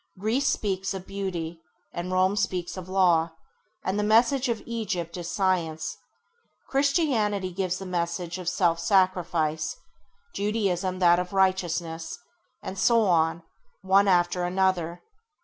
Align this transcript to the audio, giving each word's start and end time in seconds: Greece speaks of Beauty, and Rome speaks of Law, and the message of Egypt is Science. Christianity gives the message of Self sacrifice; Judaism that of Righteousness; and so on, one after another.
Greece 0.17 0.47
speaks 0.47 0.95
of 0.95 1.05
Beauty, 1.05 1.61
and 1.93 2.11
Rome 2.11 2.35
speaks 2.35 2.75
of 2.75 2.89
Law, 2.89 3.33
and 3.85 3.99
the 3.99 4.03
message 4.03 4.49
of 4.49 4.63
Egypt 4.65 5.15
is 5.15 5.29
Science. 5.29 5.95
Christianity 6.69 7.51
gives 7.53 7.77
the 7.77 7.85
message 7.85 8.39
of 8.39 8.49
Self 8.49 8.79
sacrifice; 8.79 9.75
Judaism 10.33 10.97
that 10.97 11.19
of 11.19 11.33
Righteousness; 11.33 12.17
and 12.63 12.79
so 12.79 13.03
on, 13.03 13.43
one 13.83 14.07
after 14.07 14.43
another. 14.43 15.03